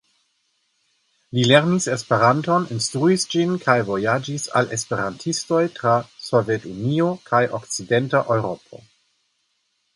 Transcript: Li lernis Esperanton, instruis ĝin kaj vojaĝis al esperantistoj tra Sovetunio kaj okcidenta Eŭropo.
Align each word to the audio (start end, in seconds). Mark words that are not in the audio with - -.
Li 1.37 1.43
lernis 1.51 1.85
Esperanton, 1.95 2.65
instruis 2.77 3.27
ĝin 3.35 3.53
kaj 3.67 3.77
vojaĝis 3.91 4.47
al 4.61 4.73
esperantistoj 4.79 5.61
tra 5.79 5.95
Sovetunio 6.31 7.13
kaj 7.31 7.47
okcidenta 7.63 8.27
Eŭropo. 8.39 8.85